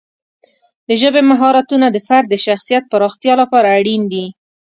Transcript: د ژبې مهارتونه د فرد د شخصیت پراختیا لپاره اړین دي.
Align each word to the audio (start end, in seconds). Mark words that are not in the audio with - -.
د 0.87 0.89
ژبې 1.01 1.21
مهارتونه 1.31 1.87
د 1.91 1.97
فرد 2.07 2.27
د 2.31 2.35
شخصیت 2.45 2.83
پراختیا 2.91 3.33
لپاره 3.41 3.67
اړین 3.79 4.01
دي. 4.11 4.25